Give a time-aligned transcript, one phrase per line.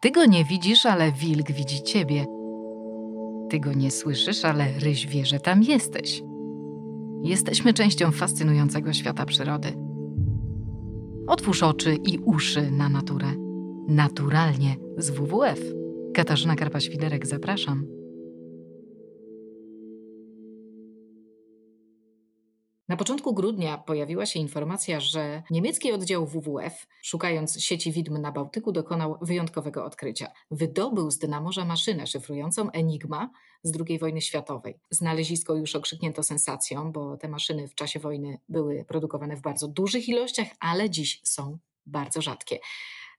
[0.00, 2.26] Ty go nie widzisz, ale wilk widzi ciebie.
[3.50, 6.22] Ty go nie słyszysz, ale ryś wie, że tam jesteś.
[7.22, 9.68] Jesteśmy częścią fascynującego świata przyrody.
[11.26, 13.26] Otwórz oczy i uszy na naturę.
[13.88, 15.60] Naturalnie z WWF.
[16.14, 17.97] Katarzyna Karpa-Świderek, zapraszam.
[22.88, 28.72] Na początku grudnia pojawiła się informacja, że niemiecki oddział WWF, szukając sieci widm na Bałtyku,
[28.72, 30.32] dokonał wyjątkowego odkrycia.
[30.50, 33.30] Wydobył z dna morza maszynę szyfrującą Enigma
[33.62, 34.80] z II wojny światowej.
[34.90, 40.08] Znalezisko już okrzyknięto sensacją, bo te maszyny w czasie wojny były produkowane w bardzo dużych
[40.08, 42.58] ilościach, ale dziś są bardzo rzadkie.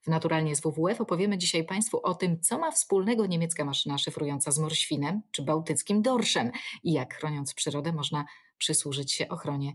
[0.02, 4.52] W Naturalnie z WWF opowiemy dzisiaj Państwu o tym, co ma wspólnego niemiecka maszyna szyfrująca
[4.52, 6.52] z morświnem czy bałtyckim dorszem
[6.84, 8.26] i jak chroniąc przyrodę można
[8.60, 9.74] przysłużyć się ochronie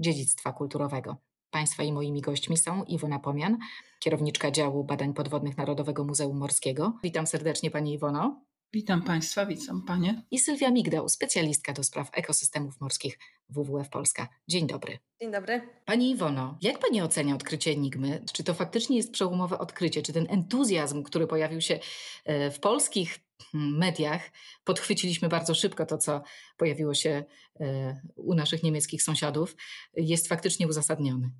[0.00, 1.16] dziedzictwa kulturowego.
[1.50, 3.58] Państwa i moimi gośćmi są Iwona Pomian,
[4.00, 6.98] kierowniczka działu badań podwodnych Narodowego Muzeum Morskiego.
[7.02, 8.46] Witam serdecznie Pani Iwono.
[8.72, 10.22] Witam Państwa, witam Panie.
[10.30, 14.28] I Sylwia Migdał, specjalistka do spraw ekosystemów morskich WWF Polska.
[14.48, 14.98] Dzień dobry.
[15.20, 15.60] Dzień dobry.
[15.84, 18.24] Pani Iwono, jak Pani ocenia odkrycie Enigmy?
[18.32, 20.02] Czy to faktycznie jest przełomowe odkrycie?
[20.02, 21.78] Czy ten entuzjazm, który pojawił się
[22.24, 23.18] e, w polskich
[23.54, 24.30] mediach,
[24.64, 26.22] podchwyciliśmy bardzo szybko to, co
[26.56, 27.24] pojawiło się
[27.60, 29.56] e, u naszych niemieckich sąsiadów,
[29.96, 31.30] jest faktycznie uzasadniony?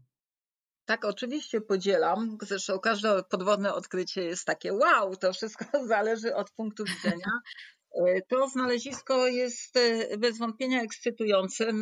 [0.84, 2.38] Tak, oczywiście podzielam.
[2.42, 7.30] Zresztą każde podwodne odkrycie jest takie wow, to wszystko zależy od punktu widzenia.
[7.96, 11.72] E, to znalezisko jest e, bez wątpienia ekscytujące,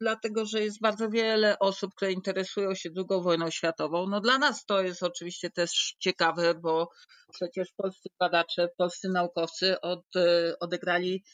[0.00, 4.06] dlatego że jest bardzo wiele osób, które interesują się II wojną światową.
[4.06, 6.88] No dla nas to jest oczywiście też ciekawe, bo
[7.32, 11.24] przecież polscy badacze, polscy naukowcy od, e, odegrali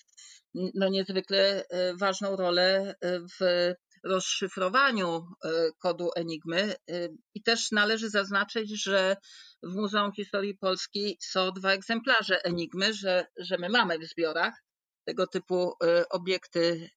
[0.55, 1.65] no niezwykle
[2.01, 2.95] ważną rolę
[3.41, 3.73] w
[4.05, 6.75] rozszyfrowaniu e, kodu Enigmy.
[6.91, 9.17] E, I też należy zaznaczyć, że
[9.63, 14.55] w Muzeum Historii Polski są dwa egzemplarze Enigmy, że, że my mamy w zbiorach
[15.05, 16.91] tego typu e, obiekty,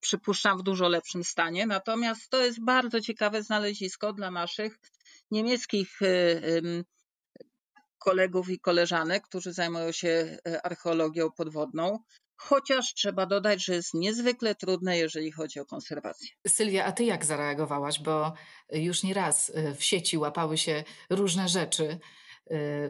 [0.00, 1.66] przypuszczam, w dużo lepszym stanie.
[1.66, 4.78] Natomiast to jest bardzo ciekawe znalezisko dla naszych
[5.30, 5.98] niemieckich
[7.98, 11.98] kolegów i koleżanek, którzy zajmują się archeologią podwodną
[12.36, 16.28] chociaż trzeba dodać, że jest niezwykle trudne, jeżeli chodzi o konserwację.
[16.48, 18.00] Sylwia, a ty jak zareagowałaś?
[18.00, 18.32] Bo
[18.72, 21.98] już nie raz y, w sieci łapały się różne rzeczy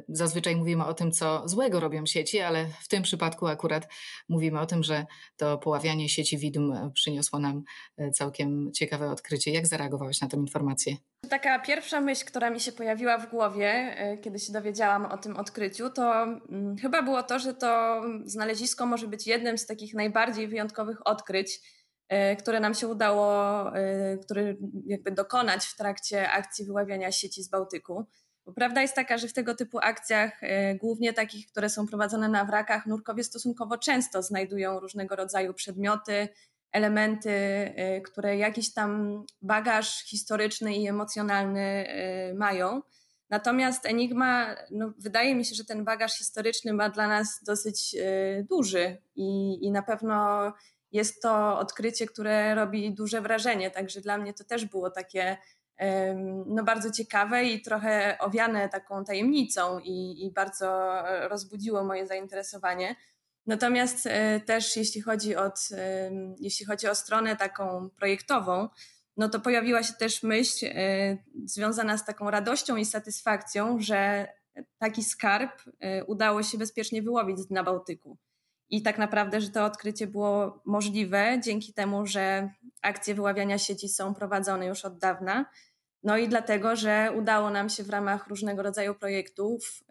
[0.09, 3.89] zazwyczaj mówimy o tym, co złego robią sieci, ale w tym przypadku akurat
[4.29, 5.07] mówimy o tym, że
[5.37, 7.63] to poławianie sieci widm przyniosło nam
[8.01, 9.51] y, całkiem ciekawe odkrycie.
[9.51, 10.97] Jak zareagowałaś na tę informację?
[11.31, 15.37] Taka pierwsza myśl, która mi się pojawiła w głowie, y, kiedy się dowiedziałam o tym
[15.37, 20.49] odkryciu, to mm, chyba było to, że to znalezisko może być jednym z takich najbardziej
[20.49, 21.61] wyjątkowych odkryć,
[22.39, 23.65] które nam się udało,
[24.25, 24.55] które
[24.87, 28.07] jakby dokonać w trakcie akcji wyławiania sieci z Bałtyku.
[28.47, 32.29] Bo prawda jest taka, że w tego typu akcjach, e, głównie takich, które są prowadzone
[32.29, 36.29] na wrakach, nurkowie stosunkowo często znajdują różnego rodzaju przedmioty,
[36.73, 42.83] elementy, e, które jakiś tam bagaż historyczny i emocjonalny e, mają.
[43.31, 47.97] Natomiast Enigma, no, wydaje mi się, że ten bagaż historyczny ma dla nas dosyć
[48.51, 50.53] duży i, i na pewno
[50.93, 53.71] jest to odkrycie, które robi duże wrażenie.
[53.71, 55.37] Także dla mnie to też było takie
[56.47, 62.97] no bardzo ciekawe i trochę owiane taką tajemnicą i, i bardzo rozbudziło moje zainteresowanie.
[63.47, 65.69] Natomiast e, też jeśli chodzi, od,
[66.41, 68.69] jeśli chodzi o stronę taką projektową,
[69.17, 74.29] no to pojawiła się też myśl e, związana z taką radością i satysfakcją, że
[74.79, 78.19] taki skarb e, udało się bezpiecznie wyłowić na Bałtyku.
[78.71, 82.51] I tak naprawdę, że to odkrycie było możliwe dzięki temu, że
[82.87, 85.47] akcje wyławiania sieci są prowadzone już od dawna.
[86.03, 89.83] No i dlatego, że udało nam się w ramach różnego rodzaju projektów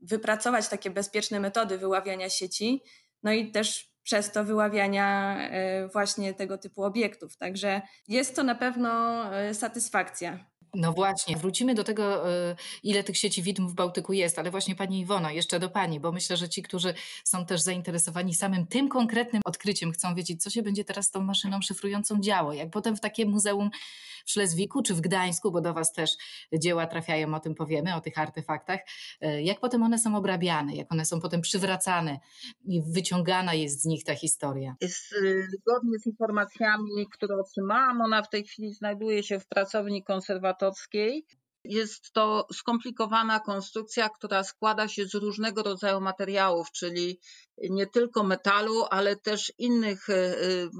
[0.00, 2.82] wypracować takie bezpieczne metody wyławiania sieci,
[3.22, 5.38] no i też przez to wyławiania
[5.84, 7.36] y, właśnie tego typu obiektów.
[7.36, 10.46] Także jest to na pewno y, satysfakcja.
[10.74, 14.74] No właśnie, wrócimy do tego, y, ile tych sieci widm w Bałtyku jest, ale właśnie
[14.74, 16.94] Pani Iwona, jeszcze do Pani, bo myślę, że ci, którzy
[17.24, 21.20] są też zainteresowani samym tym konkretnym odkryciem, chcą wiedzieć, co się będzie teraz z tą
[21.20, 22.52] maszyną szyfrującą działo.
[22.52, 23.70] Jak potem w takie muzeum
[24.28, 26.10] w Szlezwiku czy w Gdańsku, bo do Was też
[26.52, 28.80] dzieła trafiają, o tym powiemy, o tych artefaktach,
[29.24, 32.18] y, jak potem one są obrabiane, jak one są potem przywracane
[32.64, 34.76] i wyciągana jest z nich ta historia.
[34.82, 40.04] Y, zgodnie z informacjami, które otrzymałam, ona w tej chwili znajduje się w pracowni
[41.64, 47.20] Jest to skomplikowana konstrukcja, która składa się z różnego rodzaju materiałów, czyli
[47.70, 50.36] nie tylko metalu, ale też innych e, e,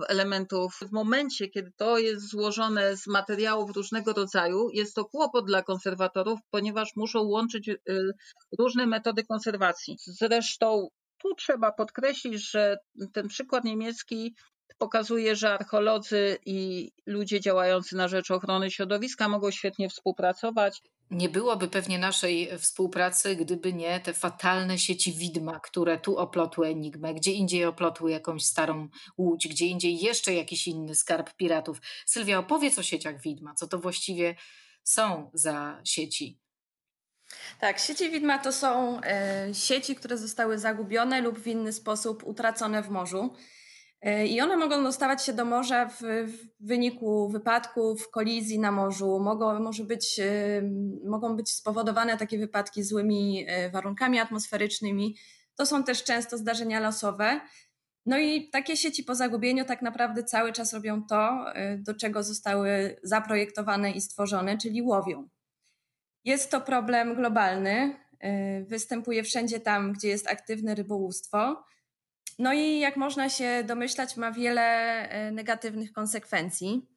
[0.09, 0.79] elementów.
[0.83, 6.41] W momencie, kiedy to jest złożone z materiałów różnego rodzaju, jest to kłopot dla konserwatorów,
[6.51, 7.77] ponieważ muszą łączyć e,
[8.59, 9.97] różne metody konserwacji.
[10.07, 10.89] Zresztą
[11.23, 12.77] tu trzeba podkreślić, że
[13.13, 14.35] ten przykład niemiecki
[14.79, 20.83] pokazuje, że archeolodzy i ludzie działający na rzecz ochrony środowiska mogą świetnie współpracować.
[21.11, 27.15] Nie byłoby pewnie naszej współpracy, gdyby nie te fatalne sieci widma, które tu oplotły Enigmę,
[27.15, 28.89] gdzie indziej oplotły jakąś starą
[29.19, 31.81] łódź, gdzie indziej jeszcze jakiś inny skarb piratów.
[32.07, 34.35] Sylwia, opowiedz o sieciach widma, co to właściwie
[34.85, 36.39] są za sieci.
[37.61, 42.83] Tak, sieci widma to są e, sieci, które zostały zagubione lub w inny sposób utracone
[42.83, 43.35] w morzu.
[44.00, 49.21] E, I one mogą dostawać się do morza w, w wyniku wypadków, kolizji na morzu.
[49.21, 50.62] Mogą, może być, e,
[51.05, 55.17] mogą być spowodowane takie wypadki złymi e, warunkami atmosferycznymi.
[55.55, 57.41] To są też często zdarzenia losowe.
[58.06, 61.44] No i takie sieci po zagubieniu tak naprawdę cały czas robią to,
[61.79, 65.29] do czego zostały zaprojektowane i stworzone, czyli łowią.
[66.25, 67.97] Jest to problem globalny.
[68.67, 71.65] Występuje wszędzie tam, gdzie jest aktywne rybołówstwo.
[72.38, 74.62] No i jak można się domyślać, ma wiele
[75.08, 76.88] e, negatywnych konsekwencji.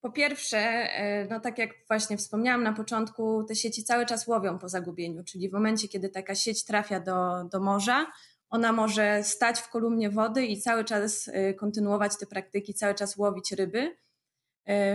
[0.00, 4.58] Po pierwsze, e, no tak jak właśnie wspomniałam na początku, te sieci cały czas łowią
[4.58, 8.06] po zagubieniu, czyli w momencie, kiedy taka sieć trafia do, do morza,
[8.50, 13.16] ona może stać w kolumnie wody i cały czas e, kontynuować te praktyki, cały czas
[13.16, 13.96] łowić ryby.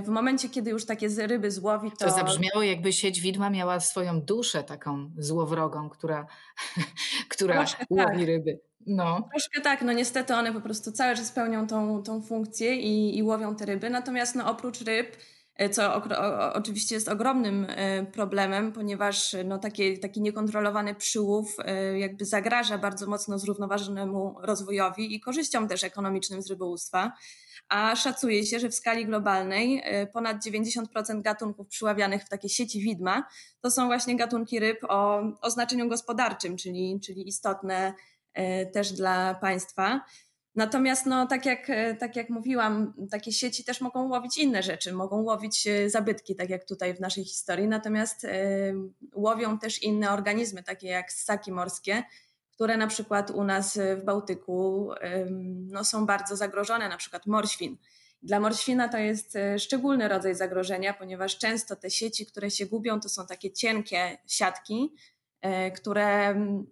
[0.03, 2.05] W momencie, kiedy już takie ryby złowi, to.
[2.05, 6.27] To zabrzmiało, jakby sieć widma miała swoją duszę taką złowrogą, która,
[7.33, 8.27] która łowi tak.
[8.27, 8.59] ryby.
[8.85, 9.29] No.
[9.31, 13.23] Troszkę tak, no niestety one po prostu cały czas pełnią tą, tą funkcję i, i
[13.23, 13.89] łowią te ryby.
[13.89, 15.17] Natomiast no oprócz ryb,
[15.55, 21.99] e, co o, o, oczywiście jest ogromnym e, problemem, ponieważ no taki, niekontrolowany przyłów e,
[21.99, 27.11] jakby zagraża bardzo mocno zrównoważonemu rozwojowi i korzyściom też ekonomicznym z rybołówstwa.
[27.69, 29.83] A szacuje się, że w skali globalnej
[30.13, 33.23] ponad 90% gatunków przyławianych w takie sieci widma
[33.61, 38.14] to są właśnie gatunki ryb o, o znaczeniu gospodarczym, czyli, czyli istotne E,
[38.73, 40.01] też dla państwa.
[40.55, 44.93] Natomiast, no, tak, jak, e, tak jak mówiłam, takie sieci też mogą łowić inne rzeczy,
[44.93, 48.27] mogą łowić e, zabytki, tak jak tutaj w naszej historii, natomiast
[49.13, 52.03] łowią też inne organizmy, takie jak ssaki morskie,
[52.51, 54.89] które na przykład u nas w Bałtyku
[55.67, 57.77] no, są bardzo zagrożone, na przykład morświn.
[58.23, 63.09] Dla morświna to jest szczególny rodzaj zagrożenia, ponieważ często te sieci, które się gubią, to
[63.09, 65.14] są takie cienkie siatki, E,
[65.75, 66.65] które mm,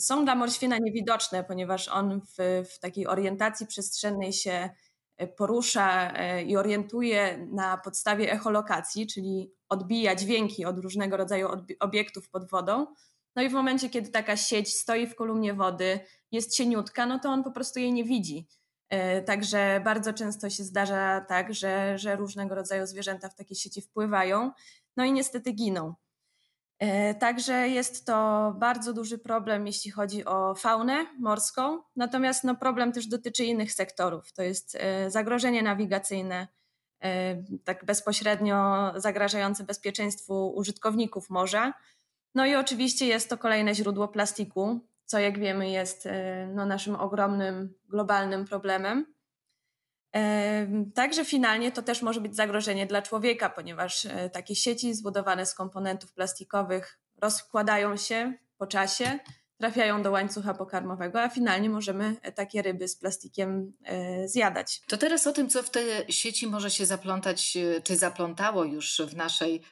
[0.00, 4.70] są dla morświna niewidoczne, ponieważ on w, w takiej orientacji przestrzennej się
[5.16, 11.48] e, porusza e, i orientuje na podstawie echolokacji, czyli odbija dźwięki od różnego rodzaju
[11.80, 12.86] obiektów pod wodą.
[13.36, 16.00] No i w momencie, kiedy taka sieć stoi w kolumnie wody,
[16.32, 18.48] jest cieniutka, no to on po prostu jej nie widzi.
[19.26, 24.50] Także bardzo często się zdarza tak, że, że różnego rodzaju zwierzęta w takie sieci wpływają,
[24.96, 25.94] no i niestety giną.
[26.78, 31.82] E, także jest to bardzo duży problem, jeśli chodzi o faunę morską.
[31.96, 34.32] Natomiast no, problem też dotyczy innych sektorów.
[34.32, 36.48] To jest e, zagrożenie nawigacyjne,
[37.04, 41.72] e, tak bezpośrednio zagrażające bezpieczeństwu użytkowników morza.
[42.34, 46.08] No i oczywiście jest to kolejne źródło plastiku, co jak wiemy jest
[46.54, 49.13] no, naszym ogromnym globalnym problemem.
[50.94, 55.54] Także finalnie to też może być zagrożenie dla człowieka, ponieważ e, takie sieci zbudowane z
[55.54, 59.18] komponentów plastikowych rozkładają się po czasie,
[59.58, 64.80] trafiają do łańcucha pokarmowego, a finalnie możemy e, takie ryby z plastikiem e, zjadać.
[64.88, 69.16] To teraz o tym, co w te sieci może się zaplątać, czy zaplątało już w,
[69.16, 69.62] naszej,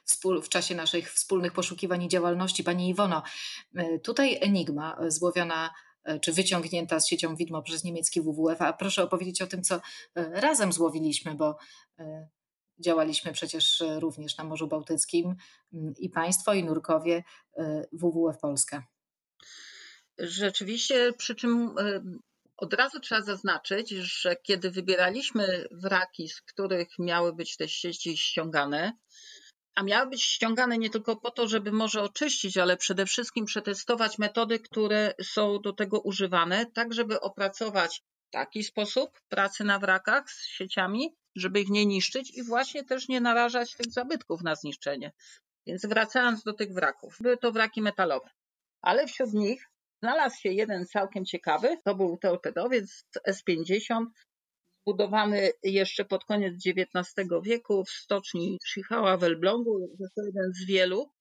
[0.43, 2.63] w czasie naszych wspólnych poszukiwań i działalności.
[2.63, 3.23] Pani Iwono,
[4.03, 5.69] tutaj Enigma złowiona
[6.21, 8.61] czy wyciągnięta z siecią widmo przez niemiecki WWF.
[8.61, 9.81] A proszę opowiedzieć o tym, co e,
[10.41, 11.57] razem złowiliśmy, bo
[11.99, 12.27] e,
[12.79, 15.35] działaliśmy przecież również na Morzu Bałtyckim
[15.73, 17.23] mm, i państwo, i nurkowie
[17.91, 18.83] WWF Polska.
[20.17, 21.75] Rzeczywiście, przy czym
[22.57, 28.93] od razu trzeba zaznaczyć, że kiedy wybieraliśmy wraki, z których miały być te sieci ściągane,
[29.75, 34.17] a miały być ściągane nie tylko po to, żeby może oczyścić, ale przede wszystkim przetestować
[34.17, 40.47] metody, które są do tego używane, tak żeby opracować taki sposób pracy na wrakach z
[40.47, 45.11] sieciami, żeby ich nie niszczyć i właśnie też nie narażać tych zabytków na zniszczenie.
[45.67, 48.29] Więc wracając do tych wraków, były to wraki metalowe,
[48.81, 49.69] ale wśród nich
[50.03, 54.05] znalazł się jeden całkiem ciekawy, to był torpedowiec S-50
[54.83, 59.79] zbudowany jeszcze pod koniec XIX wieku w stoczni Chichała w Elblągu.
[59.99, 61.11] Jest to jeden z wielu.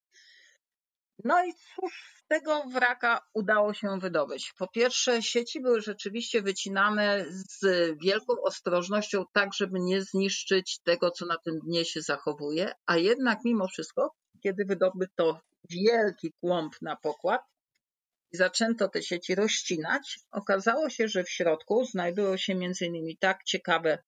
[1.24, 4.52] No i cóż z tego wraka udało się wydobyć?
[4.58, 7.60] Po pierwsze, sieci były rzeczywiście wycinane z
[8.04, 13.38] wielką ostrożnością, tak żeby nie zniszczyć tego, co na tym dnie się zachowuje, a jednak
[13.44, 15.40] mimo wszystko, kiedy wydobyto
[15.70, 17.40] wielki kłąb na pokład
[18.32, 23.98] i zaczęto te sieci rozcinać, okazało się, że w środku znajdują się innymi tak ciekawe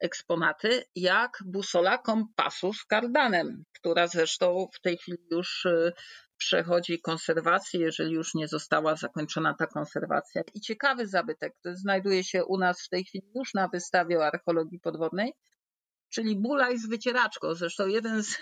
[0.00, 5.92] eksponaty jak busola kompasu z kardanem, która zresztą w tej chwili już y,
[6.36, 10.42] przechodzi konserwację, jeżeli już nie została zakończona ta konserwacja.
[10.54, 14.26] I ciekawy zabytek, który znajduje się u nas w tej chwili już na wystawie o
[14.26, 15.32] archeologii podwodnej,
[16.08, 17.54] czyli bulaj z wycieraczką.
[17.54, 18.38] Zresztą jeden z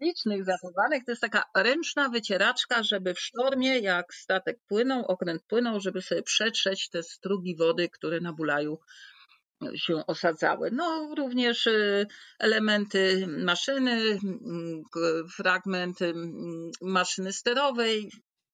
[0.00, 5.80] licznych zachowanych to jest taka ręczna wycieraczka, żeby w sztormie, jak statek płynął, okręt płynął,
[5.80, 8.78] żeby sobie przetrzeć te strugi wody, które na bulaju
[9.76, 10.70] się osadzały.
[10.72, 12.06] No, również y,
[12.38, 14.82] elementy maszyny, mm,
[15.36, 18.10] fragment mm, maszyny sterowej,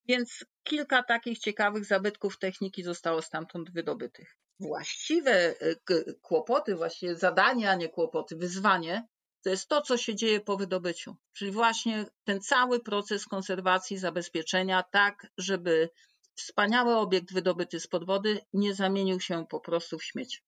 [0.09, 4.37] więc kilka takich ciekawych zabytków techniki zostało stamtąd wydobytych.
[4.61, 5.55] Właściwe
[5.91, 9.07] y, kłopoty, właściwie zadanie, a nie kłopoty, wyzwanie,
[9.45, 11.17] to jest to, co się dzieje po wydobyciu.
[11.33, 15.91] Czyli właśnie ten cały proces konserwacji, zabezpieczenia, tak, żeby
[16.35, 20.43] wspaniały obiekt wydobyty z pod wody nie zamienił się po prostu w śmieć.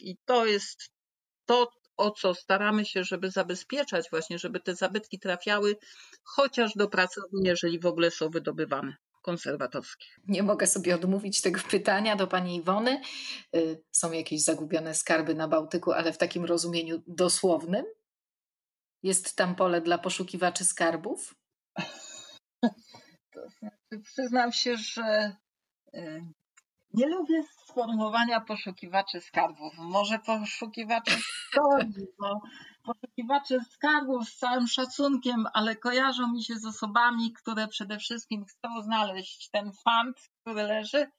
[0.00, 0.90] I to jest
[1.46, 5.76] to, o co staramy się, żeby zabezpieczać właśnie, żeby te zabytki trafiały
[6.24, 10.18] chociaż do pracowni, jeżeli w ogóle są wydobywane konserwatorskich.
[10.28, 13.00] Nie mogę sobie odmówić tego pytania do pani Iwony.
[13.56, 17.84] Y, są jakieś zagubione skarby na Bałtyku, ale w takim rozumieniu dosłownym?
[19.06, 21.34] Jest tam pole dla poszukiwaczy skarbów?
[23.34, 25.36] To znaczy, przyznam się, że
[25.94, 26.22] y,
[26.94, 29.72] nie lubię sformułowania poszukiwaczy skarbów.
[29.78, 32.40] Może poszukiwaczy historii, bo
[32.84, 38.82] poszukiwacze skarbów z całym szacunkiem, ale kojarzą mi się z osobami, które przede wszystkim chcą
[38.82, 41.10] znaleźć ten fant, który leży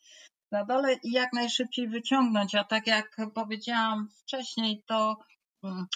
[0.51, 2.55] na dole i jak najszybciej wyciągnąć.
[2.55, 5.17] A tak jak powiedziałam wcześniej, to
[5.63, 5.87] mm,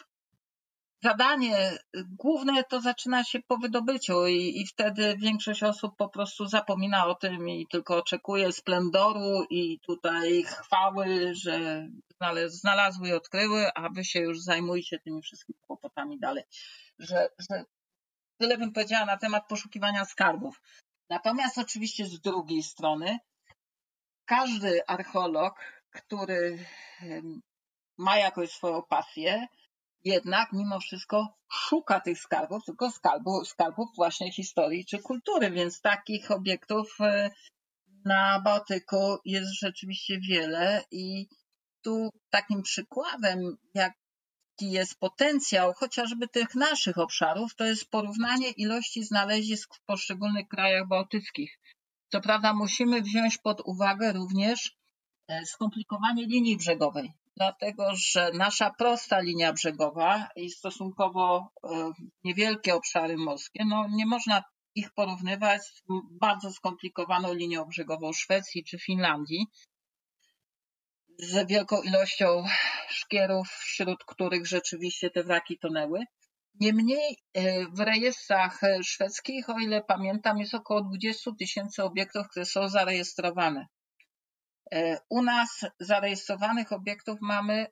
[1.03, 1.77] zadanie
[2.07, 7.15] główne to zaczyna się po wydobyciu i, i wtedy większość osób po prostu zapomina o
[7.15, 11.87] tym i tylko oczekuje splendoru i tutaj chwały, że
[12.47, 16.43] znalazły i odkryły, a wy się już zajmujcie tymi wszystkimi kłopotami dalej.
[16.99, 17.65] Że, że
[18.37, 20.61] tyle bym powiedziała na temat poszukiwania skarbów.
[21.09, 23.19] Natomiast oczywiście z drugiej strony
[24.25, 25.59] każdy archeolog,
[25.91, 26.65] który
[27.97, 29.47] ma jakąś swoją pasję,
[30.03, 36.31] jednak mimo wszystko szuka tych skarbów, tylko skarbów, skarbów właśnie historii czy kultury, więc takich
[36.31, 37.31] obiektów e,
[38.05, 41.27] na Bałtyku jest rzeczywiście wiele i
[41.81, 43.95] tu takim przykładem, jaki
[44.59, 51.59] jest potencjał chociażby tych naszych obszarów, to jest porównanie ilości znalezisk w poszczególnych krajach bałtyckich.
[52.11, 54.77] Co prawda musimy wziąć pod uwagę również
[55.27, 61.91] e, skomplikowanie linii brzegowej dlatego że nasza prosta linia brzegowa i stosunkowo e,
[62.23, 64.43] niewielkie obszary morskie, no nie można
[64.75, 69.47] ich porównywać z bardzo skomplikowaną linią brzegową Szwecji czy Finlandii,
[71.19, 72.43] z wielką ilością
[72.89, 75.99] szkierów, wśród których rzeczywiście te wraki tonęły.
[76.59, 82.69] Niemniej e, w rejestrach szwedzkich, o ile pamiętam, jest około 20 tysięcy obiektów, które są
[82.69, 83.65] zarejestrowane.
[84.73, 87.67] E, u nas zarejestrowanych obiektów mamy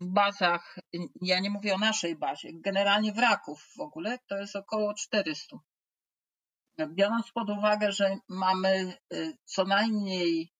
[0.00, 0.78] w bazach,
[1.22, 5.56] ja nie mówię o naszej bazie, generalnie wraków w ogóle, to jest około 400.
[6.88, 10.52] Biorąc pod uwagę, że mamy e, co najmniej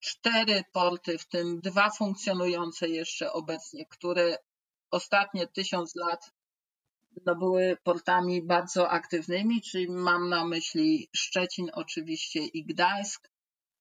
[0.00, 4.38] cztery porty, w tym dwa funkcjonujące jeszcze obecnie, które
[4.90, 6.30] ostatnie tysiąc lat
[7.26, 13.30] no, były portami bardzo aktywnymi, czyli mam na myśli Szczecin oczywiście i Gdańsk,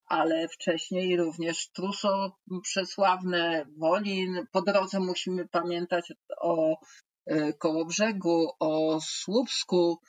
[0.06, 4.48] ale wcześniej również Truso przesławne, Wolin.
[4.52, 6.78] Po drodze musimy pamiętać o
[7.26, 10.00] e, Kołobrzegu, o Słupsku.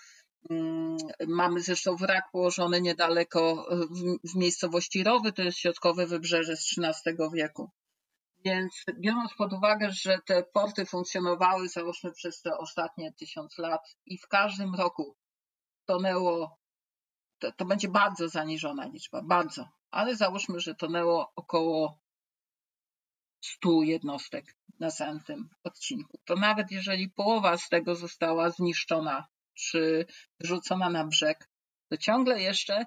[0.51, 3.77] Mm, mamy zresztą wrak położony niedaleko e,
[4.25, 7.71] w, miejscowości Rowy, to jest środkowe wybrzeże z XIII wieku.
[8.45, 14.19] Więc biorąc pod uwagę, że te porty funkcjonowały załóżmy przez te ostatnie tysiąc lat i
[14.19, 15.17] w każdym roku
[15.87, 16.59] tonęło,
[17.39, 21.99] to, to będzie bardzo zaniżona liczba, bardzo ale załóżmy, że tonęło około
[23.41, 26.19] 100 jednostek na samym tym odcinku.
[26.25, 30.07] To nawet jeżeli połowa z tego została zniszczona czy
[30.41, 31.49] wrzucona na brzeg,
[31.91, 32.87] to ciągle jeszcze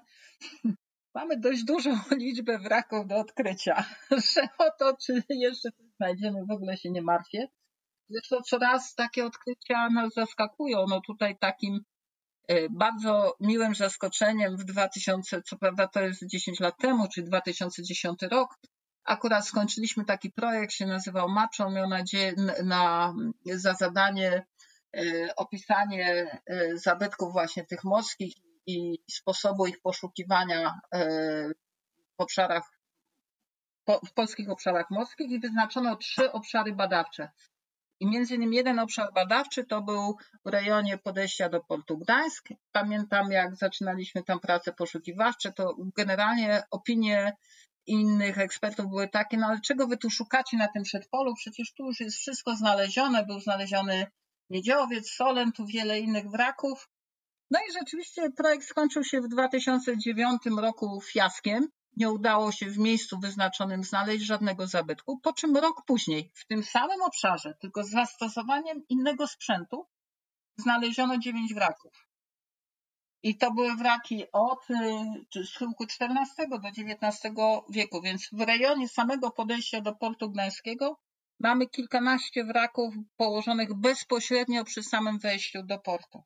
[1.14, 3.84] mamy dość dużą liczbę wraków do odkrycia,
[4.34, 7.48] że o to, czy jeszcze coś znajdziemy, w ogóle się nie martwię.
[8.08, 10.84] Zresztą coraz takie odkrycia nas zaskakują.
[10.88, 11.84] No tutaj takim
[12.70, 18.58] Bardzo miłym zaskoczeniem w 2000, co prawda to jest 10 lat temu, czy 2010 rok,
[19.04, 23.14] akurat skończyliśmy taki projekt, się nazywał Macho, miał nadzieję na,
[23.46, 24.46] za zadanie
[25.36, 26.38] opisanie
[26.74, 28.34] zabytków właśnie tych morskich
[28.66, 30.80] i sposobu ich poszukiwania
[32.18, 32.70] w obszarach,
[34.06, 37.30] w polskich obszarach morskich i wyznaczono trzy obszary badawcze.
[38.00, 42.48] I między innymi jeden obszar badawczy to był w rejonie podejścia do portu Gdańsk.
[42.72, 47.36] Pamiętam, jak zaczynaliśmy tam pracę poszukiwawcze, to generalnie opinie
[47.86, 51.34] innych ekspertów były takie, no ale czego wy tu szukacie na tym przedpolu?
[51.34, 54.06] Przecież tu już jest wszystko znalezione, był znaleziony
[54.50, 56.88] miedziowiec, solen, tu wiele innych wraków.
[57.50, 63.18] No i rzeczywiście projekt skończył się w 2009 roku fiaskiem nie udało się w miejscu
[63.18, 68.82] wyznaczonym znaleźć żadnego zabytku, po czym rok później w tym samym obszarze, tylko z zastosowaniem
[68.88, 69.86] innego sprzętu,
[70.56, 71.92] znaleziono dziewięć wraków.
[73.22, 74.70] I to były wraki od
[75.36, 77.34] y, schyłku XIV do XIX
[77.70, 81.00] wieku, więc w rejonie samego podejścia do portu gdańskiego
[81.40, 86.22] mamy kilkanaście wraków położonych bezpośrednio przy samym wejściu do portu.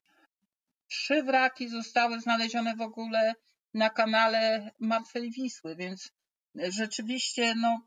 [0.88, 3.35] Trzy wraki zostały znalezione w ogóle
[3.75, 6.12] na kanale Martwej Wisły, więc
[6.54, 7.81] rzeczywiście no,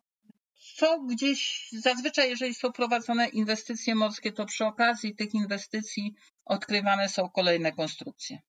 [0.76, 6.16] co gdzieś, zazwyczaj jeżeli są prowadzone inwestycje morskie, to przy okazji tych inwestycji
[6.46, 8.40] odkrywane są kolejne konstrukcje.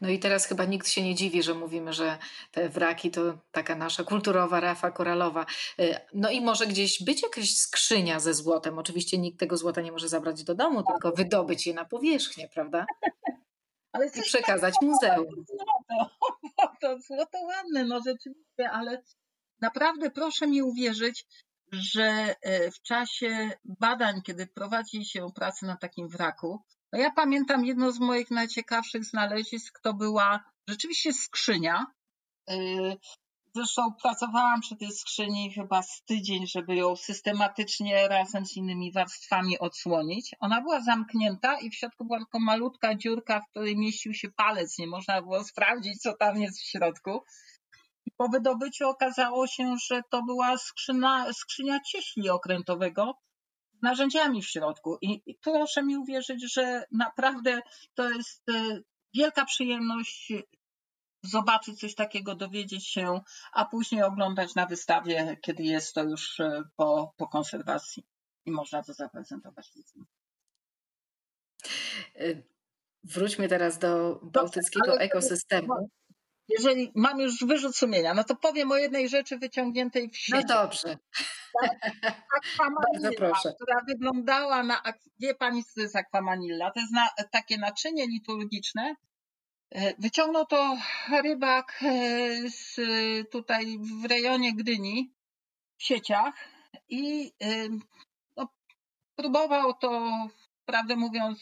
[0.00, 2.18] No i teraz chyba nikt się nie dziwi, że mówimy, że
[2.50, 5.46] te wraki to taka nasza kulturowa rafa koralowa.
[5.80, 8.78] Y, no i może gdzieś być jakaś skrzynia ze złotem.
[8.78, 12.86] Oczywiście nikt tego złota nie może zabrać do domu, tylko wydobyć je na powierzchnię, prawda?
[13.96, 15.44] Ale I przekazać muzeum.
[15.48, 19.02] Złoto, to złoto ładne, no rzeczywiście, ale
[19.60, 21.26] naprawdę proszę mi uwierzyć,
[21.72, 26.62] że e, w czasie badań, kiedy prowadzi się pracę na takim wraku,
[26.92, 31.86] no ja pamiętam jedno z moich najciekawszych znalezisk, to była rzeczywiście skrzynia,
[32.50, 32.56] e,
[33.56, 39.58] Zresztą pracowałam przy tej skrzyni chyba z tydzień, żeby ją systematycznie razem z innymi warstwami
[39.58, 40.34] odsłonić.
[40.40, 44.78] Ona była zamknięta i w środku była tylko malutka dziurka, w której mieścił się palec.
[44.78, 47.22] Nie można było sprawdzić, co tam jest w środku.
[48.06, 53.14] I po wydobyciu okazało się, że to była skrzyna, skrzynia cieśli okrętowego
[53.82, 54.98] narzędziami w środku.
[55.02, 57.60] I, I proszę mi uwierzyć, że naprawdę
[57.94, 58.80] to jest e,
[59.14, 60.32] wielka przyjemność
[61.22, 63.20] zobaczyć coś takiego, dowiedzieć się,
[63.52, 68.06] a później oglądać na wystawie, kiedy jest to już e, po, po konserwacji
[68.44, 69.72] i można to zaprezentować.
[72.16, 72.42] E,
[73.04, 75.90] wróćmy teraz do bałtyckiego dobrze, ekosystemu.
[76.48, 80.32] Jeżeli mam już wyrzut sumienia, no to powiem o jednej rzeczy wyciągniętej w no sieci.
[80.32, 80.98] No dobrze.
[82.36, 83.52] Akwamanilla, proszę.
[83.54, 84.82] która wyglądała na,
[85.20, 86.70] wie pani co to jest akwamanilla?
[86.70, 88.94] To jest na, takie naczynie liturgiczne,
[89.98, 90.76] wyciągnął to
[91.22, 92.80] rybak e, z,
[93.30, 95.12] tutaj w rejonie Gdyni
[95.78, 96.34] w sieciach
[96.88, 97.68] i e,
[98.36, 98.48] no,
[99.16, 100.12] próbował to,
[100.64, 101.38] prawdę mówiąc,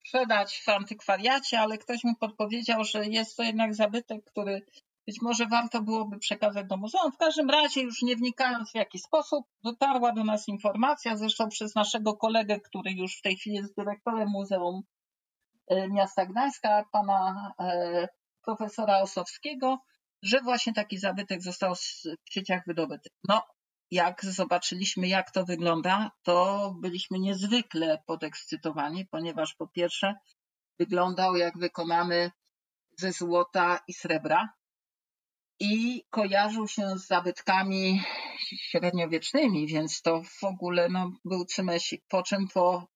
[0.00, 4.66] sprzedać w antykwariacie, ale ktoś mu podpowiedział, że jest to jednak zabytek, który
[5.06, 7.12] być może warto byłoby przekazać do muzeum.
[7.12, 11.74] W każdym razie, już nie wnikając w jaki sposób, dotarła do nas informacja, zresztą przez
[11.74, 14.97] naszego kolegę, który już w tej chwili jest dyrektorem Muzeum E,
[15.90, 18.08] miasta Gdańska, pana e,
[18.44, 19.78] profesora Osowskiego,
[20.22, 23.10] że właśnie taki zabytek został w sieciach wydobyty.
[23.28, 23.42] No,
[23.90, 30.14] jak zobaczyliśmy, jak to wygląda, to byliśmy niezwykle podekscytowani, ponieważ po pierwsze
[30.78, 32.30] wyglądał jak wykonany
[32.98, 34.48] ze złota i srebra
[35.60, 38.02] i kojarzył się z zabytkami
[38.60, 42.02] średniowiecznymi, więc to w ogóle no, był cymesik.
[42.08, 42.86] Po czym po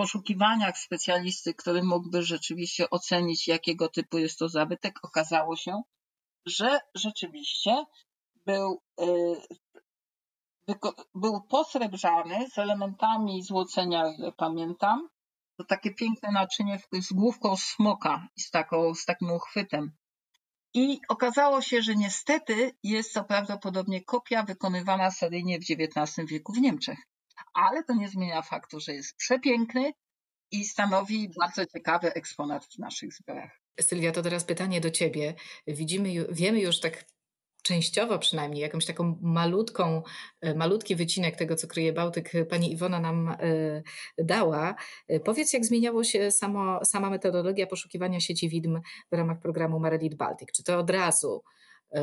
[0.00, 5.82] poszukiwaniach specjalisty, który mógłby rzeczywiście ocenić, jakiego typu jest to zabytek, okazało się,
[6.46, 7.84] że rzeczywiście
[8.46, 10.74] był, y,
[11.14, 15.08] był posrebrzany z elementami złocenia, ile pamiętam.
[15.56, 19.92] To takie piękne naczynie z główką smoka z, taką, z takim uchwytem.
[20.74, 26.58] I okazało się, że niestety jest to prawdopodobnie kopia wykonywana seryjnie w XIX wieku w
[26.58, 27.09] Niemczech
[27.54, 29.92] ale to nie zmienia faktu, że jest przepiękny
[30.50, 33.60] i stanowi bardzo ciekawy eksponat w naszych zbiorach.
[33.80, 35.34] Sylwia, to teraz pytanie do Ciebie.
[35.66, 37.04] Widzimy, wiemy już tak
[37.62, 40.02] częściowo przynajmniej, jakąś taką malutką,
[40.40, 43.36] e, malutki wycinek tego, co kryje Bałtyk, pani Iwona nam e,
[44.18, 44.74] dała.
[45.08, 48.80] E, powiedz, jak zmieniało się samo, sama metodologia poszukiwania sieci widm
[49.12, 50.48] w ramach programu Marelit Baltic?
[50.52, 51.42] Czy to od razu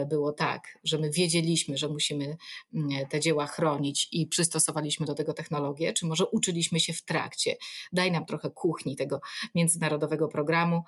[0.10, 2.38] było tak, że my wiedzieliśmy, że musimy
[2.74, 7.56] mm, te dzieła chronić i przystosowaliśmy do tego technologię, czy może uczyliśmy się w trakcie?
[7.94, 9.22] Daj nam trochę kuchni tego
[9.56, 10.84] międzynarodowego programu,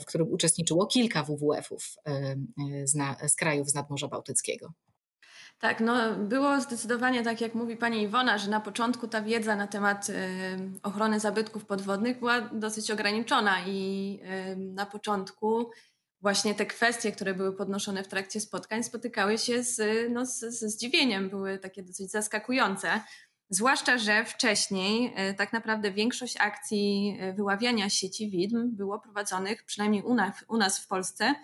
[0.00, 1.96] w którym uczestniczyło kilka WWF-ów
[2.84, 2.96] z,
[3.32, 4.72] z krajów z nadmorza bałtyckiego.
[5.58, 9.66] Tak, no było zdecydowanie tak, jak mówi pani Iwona, że na początku ta wiedza na
[9.66, 10.12] temat y,
[10.82, 14.20] ochrony zabytków podwodnych była dosyć ograniczona i
[14.52, 15.70] y, na początku
[16.20, 19.80] właśnie te kwestie, które były podnoszone w trakcie spotkań, spotykały się z,
[20.12, 23.00] no, z, ze zdziwieniem, były takie dosyć zaskakujące.
[23.50, 30.14] Zwłaszcza, że wcześniej y, tak naprawdę większość akcji wyławiania sieci widm było prowadzonych, przynajmniej u
[30.14, 31.34] nas, u nas w Polsce,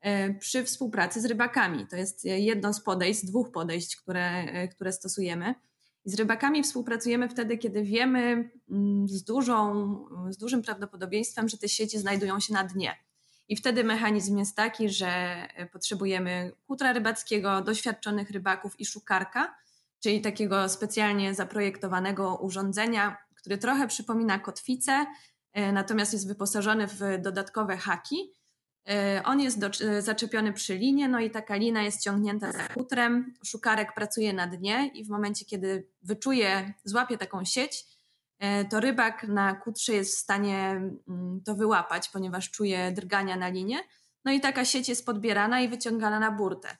[0.00, 1.86] E, przy współpracy z rybakami.
[1.86, 5.54] To jest jedno z podejść, dwóch podejść, które, e, które stosujemy.
[6.04, 9.96] I z rybakami współpracujemy wtedy, kiedy wiemy mm, z, dużą,
[10.30, 12.96] z dużym prawdopodobieństwem, że te sieci znajdują się na dnie.
[13.50, 19.54] I wtedy mechanizm jest taki, że e, potrzebujemy kutra rybackiego, doświadczonych rybaków i szukarka,
[20.00, 25.06] czyli takiego specjalnie zaprojektowanego urządzenia, który trochę przypomina kotwicę,
[25.72, 28.32] natomiast jest wyposażony w dodatkowe haki
[28.88, 32.68] E, on jest do, e, zaczepiony przy linie, no i taka lina jest ciągnięta za
[32.68, 33.34] kutrem.
[33.44, 37.99] Szukarek pracuje na dnie i w momencie, kiedy wyczuje, złapie taką sieć, e,
[38.70, 40.70] to rybak na kutrze jest w stanie
[41.08, 43.78] mm, to wyłapać, ponieważ czuje drgania na linie.
[44.24, 46.76] No i taka sieć jest podbierana i wyciągana na burtę.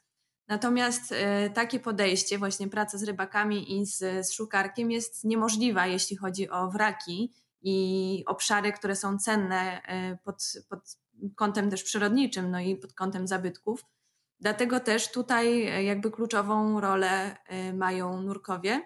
[0.48, 1.14] Natomiast
[1.54, 6.70] takie podejście, właśnie praca z rybakami i z, z szukarkiem jest niemożliwa, jeśli chodzi o
[6.70, 9.80] wraki i obszary, które są cenne
[10.24, 10.80] pod, pod
[11.36, 13.84] kątem też przyrodniczym, no i pod kątem zabytków.
[14.40, 18.82] Dlatego też tutaj e, jakby kluczową rolę e, mają nurkowie.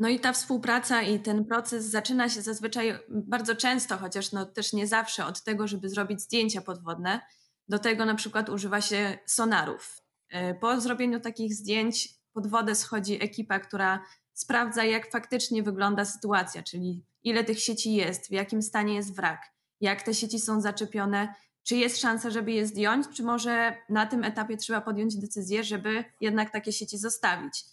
[0.00, 4.72] No i ta współpraca i ten proces zaczyna się zazwyczaj bardzo często, chociaż no też
[4.72, 7.20] nie zawsze od tego, żeby zrobić zdjęcia podwodne.
[7.68, 10.02] Do tego na przykład używa się sonarów.
[10.28, 16.62] E, po zrobieniu takich zdjęć pod wodę schodzi ekipa, która sprawdza, jak faktycznie wygląda sytuacja,
[16.62, 19.42] czyli ile tych sieci jest, w jakim stanie jest wrak,
[19.80, 24.24] jak te sieci są zaczepione, czy jest szansa, żeby je zdjąć, czy może na tym
[24.24, 27.64] etapie trzeba podjąć decyzję, żeby jednak takie sieci zostawić.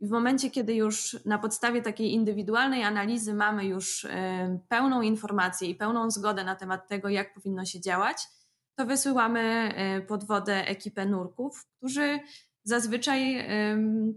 [0.00, 5.68] I w momencie, kiedy już na podstawie takiej indywidualnej analizy mamy już e, pełną informację
[5.68, 8.28] i pełną zgodę na temat tego, jak powinno się działać,
[8.74, 12.18] to wysyłamy e, pod wodę ekipę nurków, którzy
[12.64, 13.48] zazwyczaj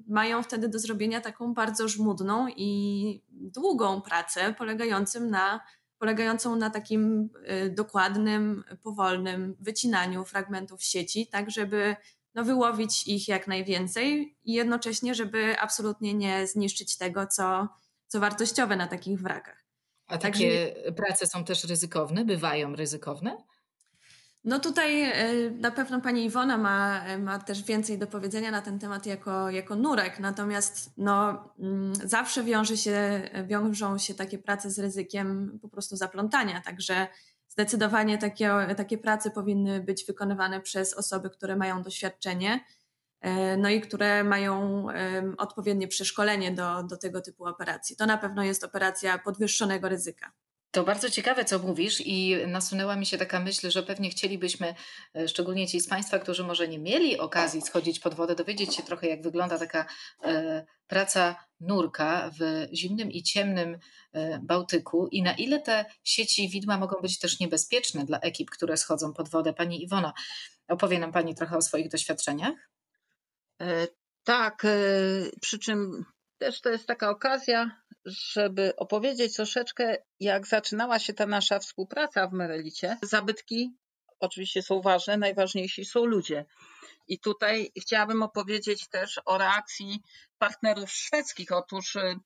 [0.07, 5.59] mają wtedy do zrobienia taką bardzo żmudną i długą pracę, polegającą na
[6.03, 7.29] polegającą na takim
[7.65, 11.95] y, dokładnym, powolnym wycinaniu fragmentów sieci, tak żeby
[12.35, 17.67] no, wyłowić ich jak najwięcej i jednocześnie, żeby absolutnie nie zniszczyć tego, co,
[18.07, 19.63] co wartościowe na takich wrakach.
[20.07, 20.91] A takie Także...
[20.91, 22.25] prace są też ryzykowne?
[22.25, 23.37] Bywają ryzykowne?
[24.43, 28.79] No tutaj e, na pewno pani Iwona ma, ma też więcej do powiedzenia na ten
[28.79, 34.79] temat jako, jako nurek, natomiast no, mm, zawsze wiąże się, wiążą się takie prace z
[34.79, 37.07] ryzykiem po prostu zaplątania, także
[37.53, 42.65] zdecydowanie takie, takie prace powinny być wykonywane przez osoby, które mają doświadczenie,
[43.21, 44.85] e, no i które mają
[45.37, 47.95] odpowiednie przeszkolenie do, do tego typu operacji.
[47.95, 50.31] To na pewno jest operacja podwyższonego ryzyka.
[50.73, 54.75] To bardzo ciekawe, co mówisz, i nasunęła mi się taka myśl, że pewnie chcielibyśmy,
[55.15, 58.83] e, szczególnie ci z Państwa, którzy może nie mieli okazji schodzić pod wodę, dowiedzieć się
[58.83, 59.85] trochę, jak wygląda taka
[60.23, 63.79] e, praca nurka w zimnym i ciemnym
[64.13, 68.77] e, Bałtyku i na ile te sieci widma mogą być też niebezpieczne dla ekip, które
[68.77, 69.53] schodzą pod wodę.
[69.53, 70.13] Pani Iwona,
[70.67, 72.69] opowie nam Pani trochę o swoich doświadczeniach?
[74.23, 74.67] Tak,
[75.41, 76.05] przy czym
[76.37, 82.33] też to jest taka okazja, żeby opowiedzieć troszeczkę, jak zaczynała się ta nasza współpraca w
[82.33, 82.97] Merelicie.
[83.01, 83.73] Zabytki
[84.19, 86.45] oczywiście są ważne, najważniejsi są ludzie.
[87.07, 90.01] I tutaj chciałabym opowiedzieć też o reakcji
[90.37, 91.51] partnerów szwedzkich.
[91.51, 92.19] Otóż y,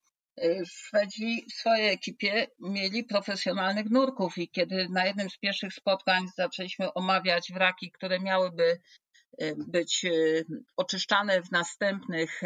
[0.65, 6.93] Szwedzi w swojej ekipie mieli profesjonalnych nurków i kiedy na jednym z pierwszych spotkań zaczęliśmy
[6.93, 8.79] omawiać wraki, które miałyby
[9.41, 12.41] y, być y, oczyszczane w następnych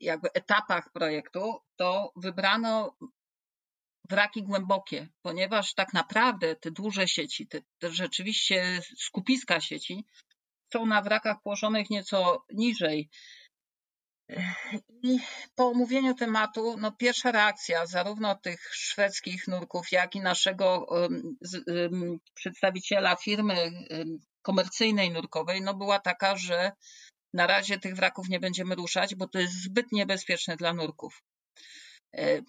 [0.00, 2.96] jakby etapach projektu, to wybrano
[4.10, 10.04] wraki głębokie, ponieważ tak naprawdę te duże sieci, te, te rzeczywiście skupiska sieci
[10.72, 13.10] są na wrakach położonych nieco niżej.
[15.02, 15.18] I
[15.54, 20.86] po omówieniu tematu, no pierwsza reakcja zarówno tych szwedzkich nurków, jak i naszego
[22.34, 23.70] przedstawiciela firmy
[24.42, 26.72] komercyjnej nurkowej, no była taka, że
[27.34, 31.22] na razie tych wraków nie będziemy ruszać, bo to jest zbyt niebezpieczne dla nurków.
[32.16, 32.42] E,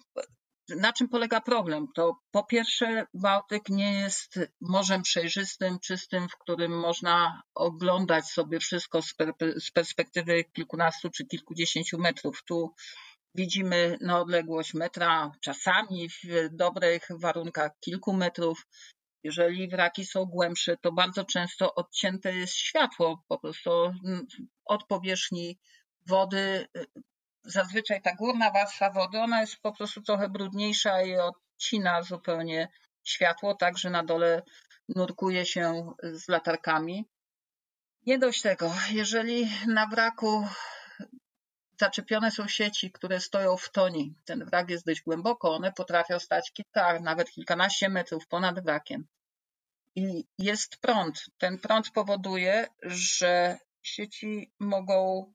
[0.68, 1.86] na czym polega problem?
[1.94, 9.02] To po pierwsze, Bałtyk nie jest morzem przejrzystym, czystym, w którym można oglądać sobie wszystko
[9.56, 12.42] z perspektywy kilkunastu czy kilkudziesięciu metrów.
[12.44, 12.74] Tu
[13.34, 18.66] widzimy na odległość metra, czasami w dobrych warunkach kilku metrów.
[19.24, 23.70] Jeżeli wraki są głębsze, to bardzo często odcięte jest światło po prostu
[24.64, 25.58] od powierzchni
[26.06, 26.68] wody
[27.44, 32.68] zazwyczaj ta górna warstwa wody, ona jest po prostu trochę brudniejsza i odcina zupełnie
[33.04, 34.42] światło, także na dole
[34.88, 37.04] nurkuje się z latarkami.
[38.06, 40.48] Nie dość tego, jeżeli na wraku
[41.80, 46.52] zaczepione są sieci, które stoją w toni, ten wrak jest dość głęboko, one potrafią stać
[46.52, 49.06] kilka, nawet kilkanaście metrów ponad wrakiem.
[49.96, 51.24] I jest prąd.
[51.38, 55.32] Ten prąd powoduje, że sieci mogą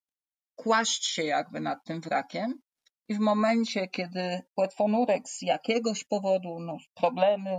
[0.55, 2.61] kłaść się jakby nad tym wrakiem.
[3.07, 7.57] I w momencie, kiedy płetwonurek z jakiegoś powodu, no, problemy,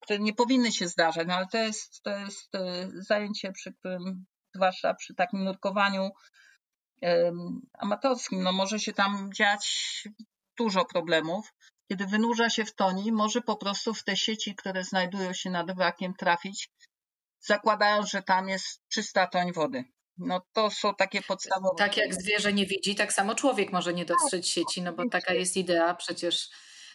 [0.00, 4.24] które nie powinny się zdarzać, no ale to jest, to jest e, zajęcie, przy którym,
[4.54, 6.10] zwłaszcza przy takim nurkowaniu
[7.78, 10.04] amatorskim, no może się tam dziać
[10.58, 11.52] dużo problemów.
[11.88, 15.76] Kiedy wynurza się w toni, może po prostu w te sieci, które znajdują się nad
[15.76, 16.70] wrakiem trafić,
[17.40, 19.84] zakładając, że tam jest czysta toń wody.
[20.18, 21.74] No to są takie podstawowe.
[21.78, 25.08] Tak jak zwierzę nie widzi, tak samo człowiek może nie dostrzec tak, sieci, no bo
[25.08, 26.48] taka jest idea przecież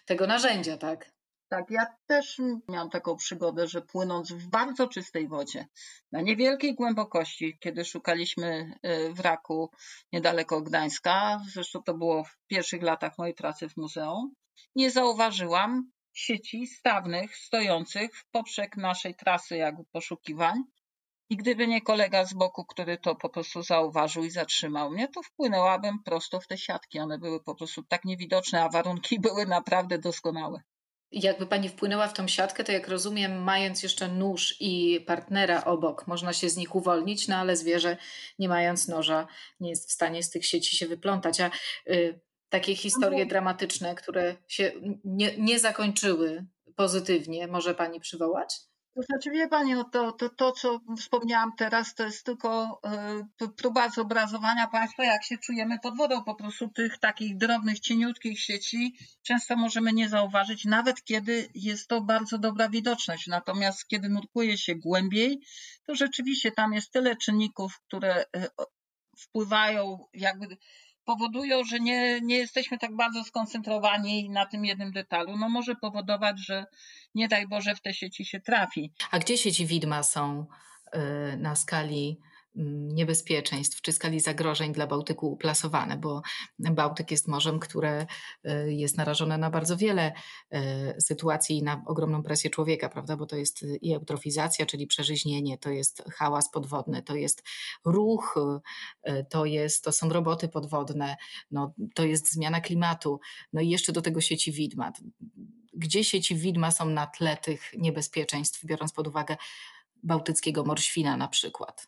[0.06, 1.17] tego narzędzia, tak?
[1.50, 5.68] Tak, ja też miałam taką przygodę, że płynąc w bardzo czystej wodzie,
[6.12, 9.72] na niewielkiej głębokości, kiedy szukaliśmy y, wraku
[10.12, 14.34] niedaleko Gdańska, zresztą to było w pierwszych latach mojej pracy w muzeum,
[14.76, 20.64] nie zauważyłam sieci stawnych stojących w poprzek naszej trasy jakby poszukiwań
[21.30, 25.24] i gdyby nie kolega z boku, który to po prostu zauważył i zatrzymał mnie, to
[25.24, 27.00] wpłynęłabym prosto w te siatki.
[27.00, 30.62] One były po prostu tak niewidoczne, a warunki były naprawdę doskonałe.
[31.12, 36.08] Jakby pani wpłynęła w tą siatkę, to jak rozumiem, mając jeszcze nóż i partnera obok,
[36.08, 37.98] można się z nich uwolnić, no ale zwierzę,
[38.40, 39.28] nie mając noża,
[39.60, 41.42] nie jest w stanie z tych sieci się wyplątać.
[41.42, 41.52] A
[41.90, 43.30] y, takie historie no.
[43.30, 44.72] dramatyczne, które się
[45.04, 48.67] nie, nie zakończyły pozytywnie, może pani przywołać?
[48.98, 52.82] To znaczy, wie Pani, no to, to, to, co wspomniałam teraz, to jest tylko
[53.42, 56.24] y, próba zobrazowania Państwa, jak się czujemy pod wodą.
[56.24, 62.02] Po prostu tych takich drobnych, cieniutkich sieci często możemy nie zauważyć, nawet kiedy jest to
[62.02, 63.28] bardzo dobra widoczność.
[63.28, 65.40] Natomiast kiedy nurkuje się głębiej,
[65.86, 68.48] to rzeczywiście tam jest tyle czynników, które y,
[69.18, 70.58] wpływają jakby
[71.08, 75.38] powodują, że nie, nie jesteśmy tak bardzo skoncentrowani na tym jednym detalu.
[75.38, 76.66] No może powodować, że
[77.16, 78.92] nie daj Boże w te sieci się trafi.
[79.12, 80.46] A gdzie sieci widma są
[80.96, 82.20] y, na skali
[82.66, 86.22] niebezpieczeństw czy skali zagrożeń dla Bałtyku uplasowane, bo
[86.60, 88.06] Bałtyk jest morzem, które
[88.46, 90.14] y, jest narażone na bardzo wiele
[90.54, 93.18] y, sytuacji i na ogromną presję człowieka, prawda?
[93.18, 97.44] Bo to jest i eutrofizacja, czyli przeżyźnienie, to jest hałas podwodny, to jest
[97.86, 98.36] ruch,
[99.30, 101.16] to, jest, to są roboty podwodne,
[101.52, 103.20] no, to jest zmiana klimatu,
[103.54, 104.92] no i jeszcze do tego sieci widma.
[105.74, 109.38] Gdzie sieci widma są na tle tych niebezpieczeństw, biorąc pod uwagę
[110.04, 111.88] bałtyckiego morświna na przykład?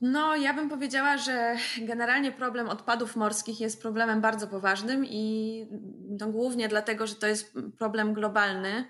[0.00, 5.66] No, ja bym powiedziała, że generalnie problem odpadów morskich jest problemem bardzo poważnym i
[6.18, 8.84] to głównie dlatego, że to jest problem globalny.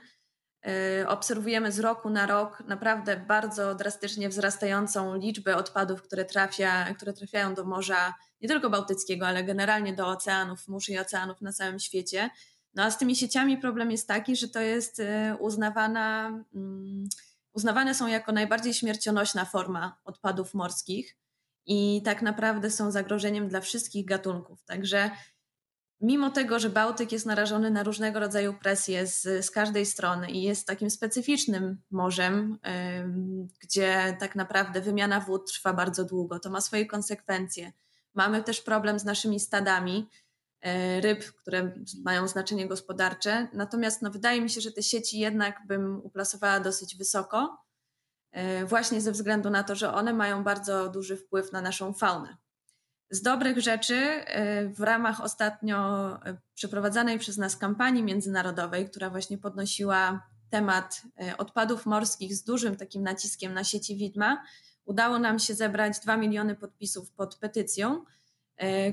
[1.01, 7.13] Y, obserwujemy z roku na rok naprawdę bardzo drastycznie wzrastającą liczbę odpadów, które, trafia, które
[7.13, 11.79] trafiają do Morza nie tylko Bałtyckiego, ale generalnie do oceanów, mórz i oceanów na całym
[11.79, 12.31] świecie.
[12.75, 15.05] No a z tymi sieciami problem jest taki, że to jest y,
[15.39, 16.31] uznawana.
[16.53, 17.09] Hmm,
[17.53, 21.17] uznawane są jako najbardziej śmiercionośna forma odpadów morskich
[21.67, 24.65] i tak naprawdę są zagrożeniem dla wszystkich gatunków.
[24.65, 25.11] Także
[26.01, 30.43] mimo tego, że Bałtyk jest narażony na różnego rodzaju presje z, z każdej strony i
[30.43, 32.59] jest takim specyficznym morzem,
[33.61, 37.73] gdzie tak naprawdę wymiana wód trwa bardzo długo, to ma swoje konsekwencje.
[38.15, 40.09] Mamy też problem z naszymi stadami,
[41.01, 41.73] ryb, które
[42.05, 43.49] mają znaczenie gospodarcze.
[43.53, 47.65] Natomiast no, wydaje mi się, że te sieci jednak bym uplasowała dosyć wysoko,
[48.33, 52.37] e, właśnie ze względu na to, że one mają bardzo duży wpływ na naszą faunę.
[53.11, 56.19] Z dobrych rzeczy e, w ramach ostatnio
[56.55, 61.03] przeprowadzanej przez nas kampanii międzynarodowej, która właśnie podnosiła temat
[61.39, 64.43] odpadów morskich z dużym takim naciskiem na sieci widma,
[64.85, 68.20] udało nam się zebrać 2 miliony podpisów pod petycją, E,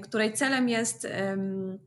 [0.04, 1.08] której celem jest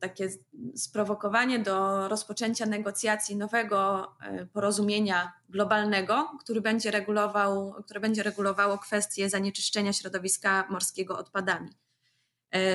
[0.01, 0.29] takie
[0.77, 9.31] sprowokowanie do rozpoczęcia negocjacji nowego e, porozumienia globalnego, który będzie regulował, które będzie regulowało kwestie
[9.31, 11.71] zanieczyszczenia środowiska morskiego odpadami.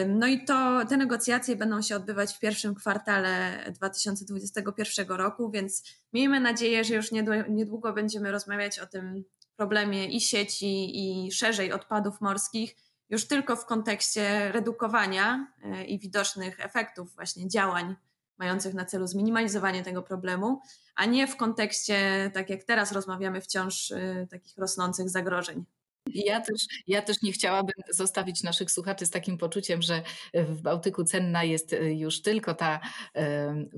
[0.07, 6.39] No i to te negocjacje będą się odbywać w pierwszym kwartale 2021 roku, więc miejmy
[6.39, 7.11] nadzieję, że już
[7.49, 9.23] niedługo będziemy rozmawiać o tym
[9.55, 12.75] problemie i sieci, i szerzej odpadów morskich,
[13.09, 17.95] już tylko w kontekście redukowania e, i widocznych efektów właśnie działań
[18.37, 20.61] mających na celu zminimalizowanie tego problemu,
[20.95, 25.65] a nie w kontekście, tak jak teraz rozmawiamy, wciąż e, takich rosnących zagrożeń.
[26.13, 31.03] Ja też, ja też nie chciałabym zostawić naszych słuchaczy z takim poczuciem, że w Bałtyku
[31.03, 32.79] cenna jest e, już tylko ta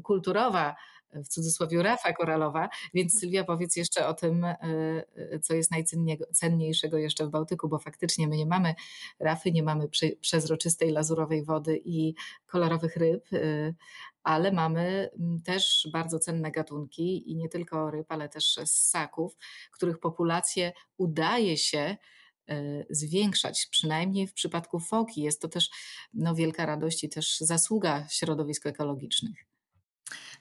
[0.03, 0.75] kulturowa,
[1.13, 3.19] w cudzysłowie rafa koralowa, więc mhm.
[3.19, 4.57] Sylwia powiedz jeszcze o tym, e,
[5.15, 8.75] e, co jest najcenniejszego jeszcze w Bałtyku, bo faktycznie my nie mamy
[9.19, 9.89] rafy, nie mamy
[10.21, 12.15] przezroczystej, lazurowej wody i
[12.45, 13.29] kolorowych ryb,
[14.23, 15.09] ale mamy
[15.45, 19.37] też bardzo cenne gatunki i nie tylko ryb, ale też ssaków,
[19.71, 21.97] których populacje udaje się
[22.49, 25.21] E, zwiększać, przynajmniej w przypadku foki.
[25.21, 25.69] Jest to też
[26.13, 29.46] no, wielka radość i też zasługa środowisk ekologicznych.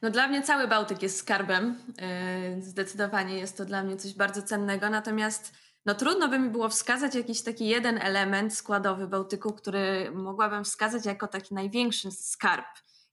[0.02, 1.78] No dla mnie cały Bałtyk jest skarbem.
[1.98, 4.90] E, zdecydowanie jest to dla mnie coś bardzo cennego.
[4.90, 5.52] Natomiast
[5.86, 11.06] no trudno by mi było wskazać jakiś taki jeden element składowy Bałtyku, który mogłabym wskazać
[11.06, 12.66] jako taki największy skarb.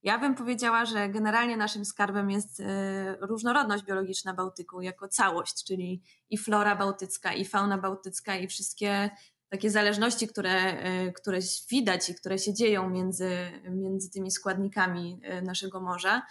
[0.04, 6.04] Ja bym powiedziała, że generalnie naszym skarbem jest e, różnorodność biologiczna Bałtyku jako całość, czyli
[6.30, 9.10] i flora bałtycka, i fauna bałtycka, i wszystkie
[9.50, 13.30] takie zależności, które, e, które widać i które się dzieją między,
[13.70, 16.22] między tymi składnikami naszego morza.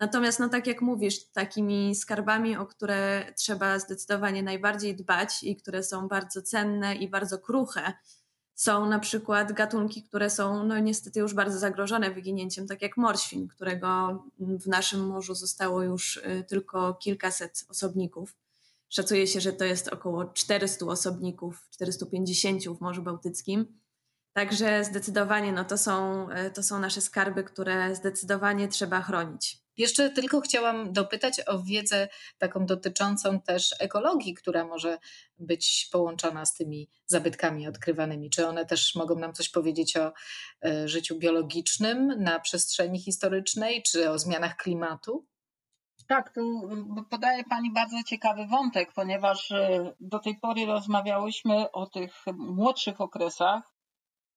[0.00, 5.82] Natomiast, no tak jak mówisz, takimi skarbami, o które trzeba zdecydowanie najbardziej dbać i które
[5.82, 7.92] są bardzo cenne i bardzo kruche,
[8.54, 13.48] są na przykład gatunki, które są no niestety już bardzo zagrożone wyginięciem, tak jak morświn,
[13.48, 18.36] którego w naszym morzu zostało już y, tylko kilkaset osobników.
[18.88, 23.80] Szacuje się, że to jest około 400 osobników, 450 w Morzu Bałtyckim.
[24.32, 29.62] Także zdecydowanie no to, są, y, to są nasze skarby, które zdecydowanie trzeba chronić.
[29.80, 34.98] Jeszcze tylko chciałam dopytać o wiedzę taką dotyczącą też ekologii, która może
[35.38, 38.30] być połączona z tymi zabytkami odkrywanymi.
[38.30, 40.12] Czy one też mogą nam coś powiedzieć o
[40.64, 45.26] e, życiu biologicznym na przestrzeni historycznej, czy o zmianach klimatu?
[46.08, 46.70] Tak, tu
[47.10, 53.62] podaje Pani bardzo ciekawy wątek, ponieważ e, do tej pory rozmawiałyśmy o tych młodszych okresach,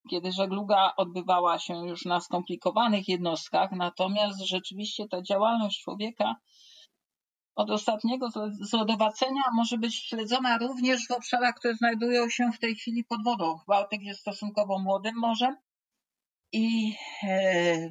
[0.09, 6.35] kiedy żegluga odbywała się już na skomplikowanych jednostkach, natomiast rzeczywiście ta działalność człowieka
[7.55, 8.29] od ostatniego
[8.61, 13.59] zlodowacenia może być śledzona również w obszarach, które znajdują się w tej chwili pod wodą.
[13.67, 15.57] Bałtyk jest stosunkowo młodym morzem
[16.51, 17.89] i e,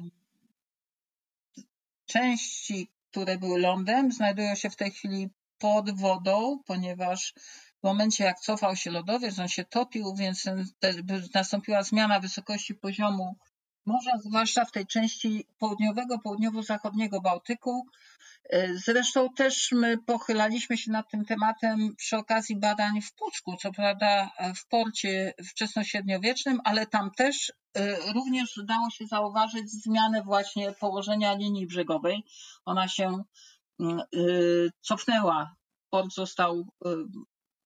[2.05, 7.33] części, które były lądem, znajdują się w tej chwili pod wodą, ponieważ
[7.83, 10.45] w momencie jak cofał się lodowiec, on się topił, więc
[11.33, 13.35] nastąpiła zmiana wysokości poziomu
[13.85, 17.85] morza, zwłaszcza w tej części południowego, południowo-zachodniego Bałtyku.
[18.73, 24.31] Zresztą też my pochylaliśmy się nad tym tematem przy okazji badań w Pucku, co prawda
[24.55, 31.67] w porcie wczesnośredniowiecznym, ale tam też e, również udało się zauważyć zmianę właśnie położenia linii
[31.67, 32.23] brzegowej.
[32.65, 33.23] Ona się
[33.79, 34.03] mm, e,
[34.81, 35.55] cofnęła.
[35.89, 36.89] Port został e,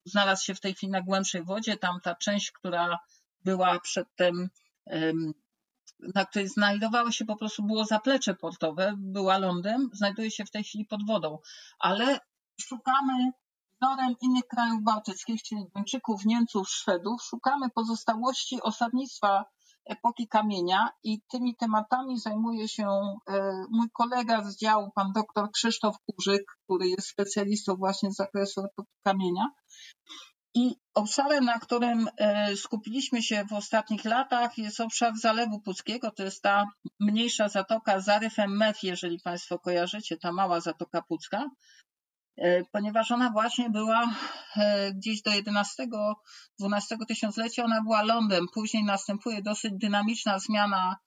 [0.08, 1.78] znalazł się w tej chwili na głębszej wodzie.
[1.78, 3.00] Tam ta część, która
[3.46, 4.50] była przedtem,
[6.16, 10.64] na której znajdowało się po prostu było zaplecze portowe, była lądem, znajduje się w tej
[10.64, 11.40] chwili pod wodą.
[11.80, 12.20] Ale
[12.62, 13.32] szukamy
[13.82, 19.46] wzorem innych krajów bałtyckich, czyli Duńczyków, Niemców, Szwedów, szukamy pozostałości osadnictwa
[19.90, 25.96] epoki kamienia i tymi tematami zajmuje się e, mój kolega z działu, pan doktor Krzysztof
[26.06, 29.48] Kurzyk, który jest specjalistą właśnie z zakresu epoki kamienia.
[30.56, 36.12] I obszarem, na którym e, skupiliśmy się w ostatnich latach, jest obszar Zalewu Puckiego.
[36.12, 36.66] To jest ta
[37.00, 41.50] mniejsza zatoka z zaryfem Mef, jeżeli Państwo kojarzycie, ta mała zatoka Pucka.
[42.38, 44.16] E, ponieważ ona właśnie była
[44.58, 48.46] e, gdzieś do 11-12 tysiąclecia, ona była lądem.
[48.54, 50.98] Później następuje dosyć dynamiczna zmiana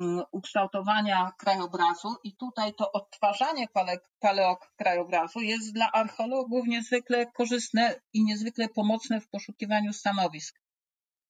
[0.00, 3.66] mm, ukształtowania krajobrazu i tutaj to odtwarzanie
[4.20, 10.65] paleok krajobrazu jest dla archeologów niezwykle korzystne i niezwykle pomocne w poszukiwaniu stanowisk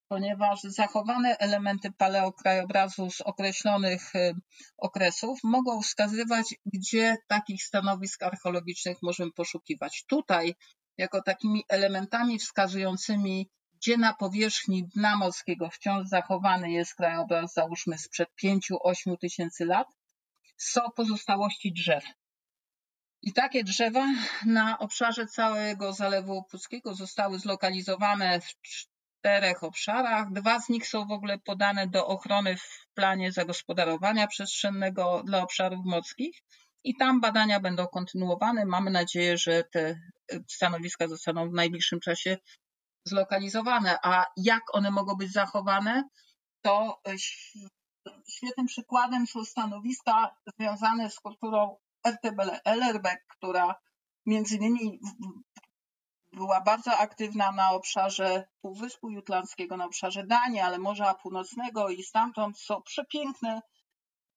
[0.08, 4.34] ponieważ zachowane elementy paleokrajobrazu z określonych y,
[4.78, 10.04] okresów mogą wskazywać, gdzie takich stanowisk archeologicznych możemy poszukiwać.
[10.08, 10.54] Tutaj,
[10.98, 18.28] jako takimi elementami wskazującymi, gdzie na powierzchni dna morskiego wciąż zachowany jest krajobraz, załóżmy sprzed
[18.44, 19.88] 5-8 tysięcy lat,
[20.56, 22.04] są pozostałości drzew.
[23.22, 24.06] I takie drzewa
[24.46, 28.54] na obszarze całego Zalewu Puckiego zostały zlokalizowane w
[29.18, 30.32] czterech obszarach.
[30.32, 35.84] Dwa z nich są w ogóle podane do ochrony w planie zagospodarowania przestrzennego dla obszarów
[35.84, 36.42] morskich
[36.84, 38.66] i tam badania będą kontynuowane.
[38.66, 40.00] Mamy nadzieję, że te
[40.48, 42.38] stanowiska zostaną w najbliższym czasie
[43.04, 43.98] zlokalizowane.
[44.02, 46.04] A jak one mogą być zachowane,
[46.62, 47.02] to
[48.28, 53.74] świetnym przykładem są stanowiska związane z kulturą RTBL LRB, która
[54.26, 55.00] między innymi
[56.36, 62.58] była bardzo aktywna na obszarze Półwyspu Jutlandzkiego, na obszarze Danii, ale Morza Północnego i stamtąd
[62.58, 63.60] są przepiękne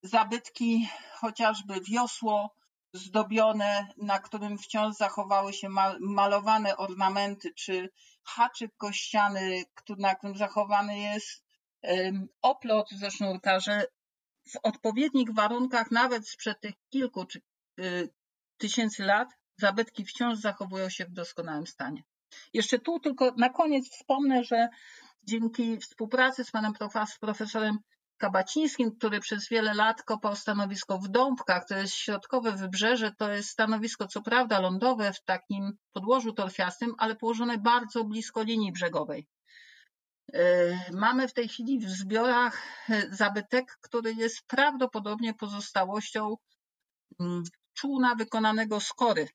[0.04, 2.56] zabytki, chociażby wiosło
[2.94, 5.70] zdobione, na którym wciąż zachowały się
[6.00, 7.90] malowane ornamenty, czy
[8.24, 9.64] haczyk kościany,
[9.98, 11.44] na którym zachowany jest
[12.42, 13.86] oplot ze sznurka, że
[14.50, 17.42] w odpowiednich warunkach, nawet sprzed tych kilku czy
[17.80, 18.10] y,
[18.58, 22.04] tysięcy lat, zabytki wciąż zachowują się w doskonałym stanie.
[22.54, 24.70] Jeszcze tu tylko na koniec wspomnę, że
[25.24, 26.74] dzięki współpracy z panem
[27.22, 27.78] profesorem
[28.18, 33.50] Kabacińskim, który przez wiele lat kopał stanowisko w Dąbkach, to jest środkowe wybrzeże, to jest
[33.50, 39.28] stanowisko co prawda lądowe w takim podłożu torfiastym, ale położone bardzo blisko linii brzegowej.
[40.34, 40.42] E,
[40.92, 46.36] mamy w tej chwili w zbiorach e, zabytek, który jest prawdopodobnie pozostałością
[47.20, 47.44] mm,
[47.74, 49.28] czółna wykonanego z kory.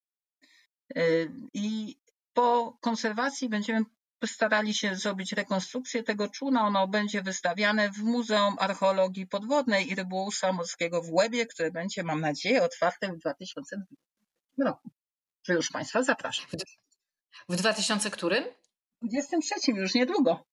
[1.54, 1.96] I
[2.34, 3.84] po konserwacji będziemy
[4.26, 6.66] starali się zrobić rekonstrukcję tego czółna.
[6.66, 12.20] Ono będzie wystawiane w Muzeum Archeologii Podwodnej i Rybołówstwa Morskiego w Łebie, które będzie, mam
[12.20, 13.76] nadzieję, otwarte w 2020
[14.58, 14.90] roku.
[15.44, 16.46] Że już Państwa zapraszam.
[17.48, 18.44] W 2000 którym?
[19.02, 20.44] 23 już niedługo.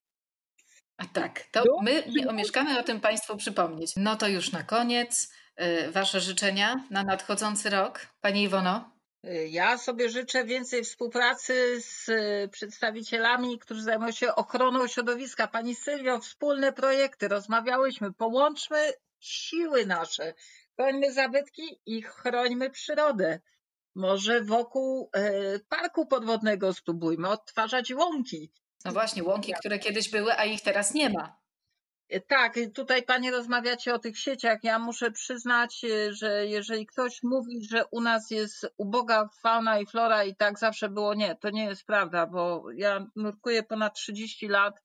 [0.97, 3.93] A tak, to my omieszkamy o tym Państwu przypomnieć.
[3.97, 5.33] No to już na koniec.
[5.61, 8.91] Y, wasze życzenia na nadchodzący rok, Pani Iwono?
[9.49, 15.47] Ja sobie życzę więcej współpracy z y, przedstawicielami, którzy zajmują się ochroną środowiska.
[15.47, 20.34] Pani Sylwio, wspólne projekty, rozmawiałyśmy, połączmy siły nasze,
[20.76, 23.39] chrońmy zabytki i chrońmy przyrodę.
[23.95, 25.11] Może wokół
[25.69, 28.51] parku podwodnego spróbujmy odtwarzać łąki.
[28.86, 31.40] No właśnie, łąki, które kiedyś były, a ich teraz nie ma.
[32.20, 34.64] Tak, tutaj Panie rozmawiacie o tych sieciach.
[34.64, 39.86] Ja muszę przyznać, e, że jeżeli ktoś mówi, że u nas jest uboga fauna i
[39.86, 44.47] flora i tak zawsze było, nie, to nie jest prawda, bo ja nurkuję ponad 30
[44.47, 44.82] lat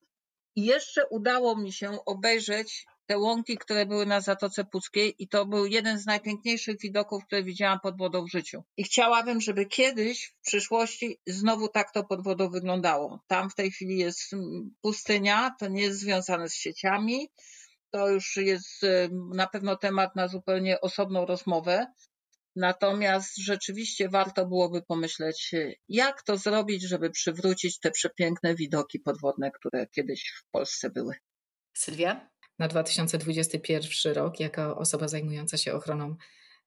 [0.57, 5.46] i jeszcze udało mi się obejrzeć te łąki, które były na Zatoce Puckiej i to
[5.46, 8.62] był jeden z najpiękniejszych widoków, które widziałam pod wodą w życiu.
[8.76, 13.20] I chciałabym, żeby kiedyś w przyszłości znowu tak to pod wodą wyglądało.
[13.26, 17.28] Tam w tej chwili jest mm, pustynia, to nie jest związane z sieciami,
[17.90, 18.82] to już jest
[19.34, 21.86] na pewno temat na zupełnie osobną rozmowę.
[22.57, 25.54] Natomiast rzeczywiście warto byłoby pomyśleć,
[25.88, 31.14] jak to zrobić, żeby przywrócić te przepiękne widoki podwodne, które kiedyś w Polsce były.
[31.74, 32.30] Sylwia?
[32.59, 36.16] Na 2021 rok jako osoba zajmująca się ochroną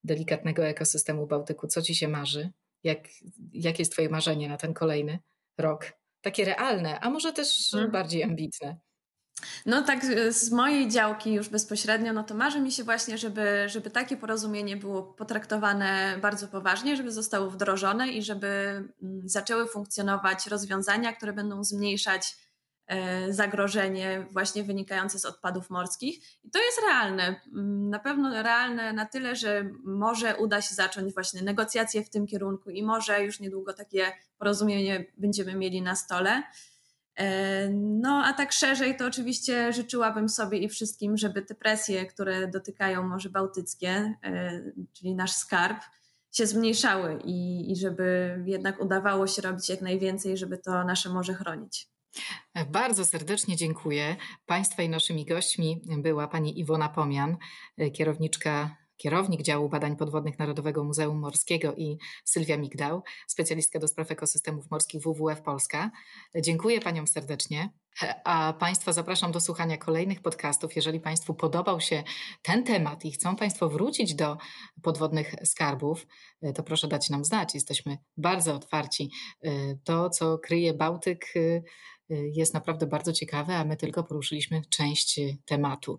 [0.04, 1.68] delikatnego ekosystemu Bałtyku?
[1.68, 2.50] Co ci się marzy?
[2.84, 3.00] Jak,
[3.54, 5.20] jakie jest Twoje marzenie na ten kolejny
[5.58, 5.86] rok?
[6.22, 7.92] Takie realne, a może też hmm.
[7.92, 8.78] bardziej ambitne.
[9.66, 13.90] No tak z mojej działki już bezpośrednio, no to marzy mi się właśnie, żeby, żeby
[13.90, 21.14] takie porozumienie było potraktowane bardzo poważnie, żeby zostało wdrożone i żeby mm, zaczęły funkcjonować rozwiązania,
[21.14, 22.38] które będą zmniejszać
[23.30, 26.44] zagrożenie właśnie wynikające z odpadów morskich.
[26.44, 27.42] I to jest realne.
[27.54, 32.28] Mm, na pewno realne na tyle, że może uda się zacząć właśnie negocjacje w tym
[32.28, 36.44] kierunku i może już niedługo takie porozumienie będziemy mieli na stole.
[37.16, 42.48] E, no, a tak szerzej to oczywiście życzyłabym sobie i wszystkim, żeby te presje, które
[42.48, 44.62] dotykają Morze Bałtyckie, e,
[44.94, 45.78] czyli nasz skarb,
[46.32, 51.34] się zmniejszały i, i żeby jednak udawało się robić jak najwięcej, żeby to nasze morze
[51.34, 51.90] chronić.
[52.70, 54.16] Bardzo serdecznie dziękuję.
[54.46, 57.38] Państwa i naszymi gośćmi była pani Iwona Pomian,
[57.94, 64.72] kierowniczka kierownik działu badań podwodnych Narodowego Muzeum Morskiego i Sylwia Migdał, specjalistka do spraw ekosystemów
[64.72, 65.92] morskich WWF Polska.
[66.42, 67.70] Dziękuję Paniom serdecznie,
[68.24, 70.76] a Państwa zapraszam do słuchania kolejnych podcastów.
[70.76, 72.04] Jeżeli Państwu podobał się
[72.42, 74.38] ten temat i chcą Państwo wrócić do
[74.84, 76.08] podwodnych skarbów,
[76.56, 77.56] to proszę dać nam znać.
[77.56, 79.12] Jesteśmy bardzo otwarci.
[79.84, 81.34] To, co kryje Bałtyk,
[82.10, 85.98] jest naprawdę bardzo ciekawe, a my tylko poruszyliśmy część tematu.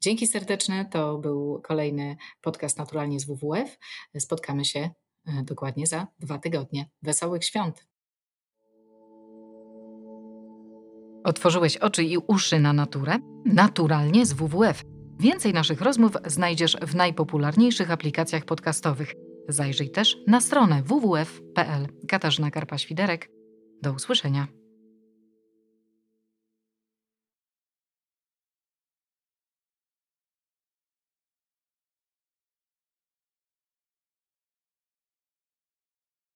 [0.00, 0.84] Dzięki serdeczne.
[0.84, 3.78] To był kolejny podcast Naturalnie z WWF.
[4.18, 4.90] Spotkamy się
[5.42, 6.90] dokładnie za dwa tygodnie.
[7.02, 7.86] Wesołych świąt.
[11.24, 13.18] Otworzyłeś oczy i uszy na naturę?
[13.44, 14.82] Naturalnie z WWF.
[15.20, 19.14] Więcej naszych rozmów znajdziesz w najpopularniejszych aplikacjach podcastowych.
[19.48, 21.88] Zajrzyj też na stronę www.pl.
[22.08, 23.28] Katarzyna Karpa-Świderek.
[23.82, 24.61] Do usłyszenia.